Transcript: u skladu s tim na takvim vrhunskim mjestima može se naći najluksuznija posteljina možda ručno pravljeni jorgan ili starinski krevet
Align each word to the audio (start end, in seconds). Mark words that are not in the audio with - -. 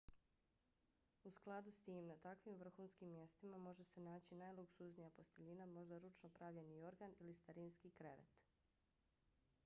u 1.29 1.31
skladu 1.31 1.71
s 1.71 1.79
tim 1.81 2.07
na 2.07 2.15
takvim 2.21 2.55
vrhunskim 2.61 3.11
mjestima 3.11 3.57
može 3.65 3.83
se 3.89 4.01
naći 4.01 4.35
najluksuznija 4.39 5.09
posteljina 5.17 5.65
možda 5.75 5.97
ručno 6.05 6.29
pravljeni 6.39 6.77
jorgan 6.77 7.15
ili 7.19 7.35
starinski 7.35 7.91
krevet 7.91 8.41